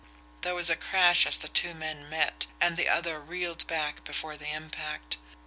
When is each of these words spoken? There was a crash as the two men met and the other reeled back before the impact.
There 0.41 0.55
was 0.55 0.71
a 0.71 0.75
crash 0.75 1.27
as 1.27 1.37
the 1.37 1.47
two 1.47 1.75
men 1.75 2.09
met 2.09 2.47
and 2.59 2.75
the 2.75 2.89
other 2.89 3.19
reeled 3.19 3.67
back 3.67 4.03
before 4.03 4.35
the 4.35 4.51
impact. 4.51 5.17